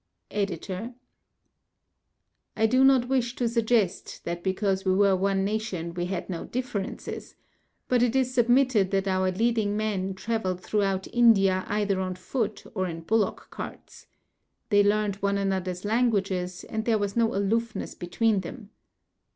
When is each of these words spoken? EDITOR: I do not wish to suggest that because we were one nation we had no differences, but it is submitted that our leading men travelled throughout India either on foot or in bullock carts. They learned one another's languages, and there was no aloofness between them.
EDITOR: 0.31 0.95
I 2.57 2.65
do 2.65 2.83
not 2.83 3.07
wish 3.07 3.35
to 3.35 3.47
suggest 3.47 4.25
that 4.25 4.41
because 4.41 4.83
we 4.83 4.95
were 4.95 5.15
one 5.15 5.45
nation 5.45 5.93
we 5.93 6.05
had 6.07 6.27
no 6.27 6.45
differences, 6.45 7.35
but 7.87 8.01
it 8.01 8.15
is 8.15 8.33
submitted 8.33 8.89
that 8.89 9.07
our 9.07 9.29
leading 9.31 9.77
men 9.77 10.15
travelled 10.15 10.61
throughout 10.61 11.05
India 11.13 11.65
either 11.67 12.01
on 12.01 12.15
foot 12.15 12.63
or 12.73 12.87
in 12.87 13.01
bullock 13.01 13.49
carts. 13.51 14.07
They 14.71 14.81
learned 14.81 15.17
one 15.17 15.37
another's 15.37 15.85
languages, 15.85 16.63
and 16.63 16.85
there 16.85 16.97
was 16.97 17.15
no 17.15 17.35
aloofness 17.35 17.93
between 17.93 18.39
them. 18.39 18.71